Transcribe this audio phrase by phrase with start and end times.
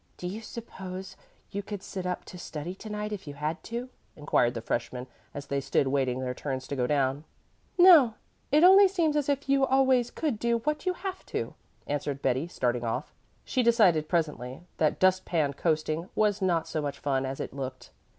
[0.17, 1.15] "Do you suppose
[1.51, 5.05] you could sit up to study to night if you had to?" inquired the freshman
[5.31, 7.23] as they stood waiting their turns to go down.
[7.77, 8.15] "No,
[8.51, 11.53] only it seems as if you always could do what you have to,"
[11.85, 13.13] answered Betty, starting off.
[13.45, 17.91] She decided presently that dust pan coasting was not so much fun as it looked.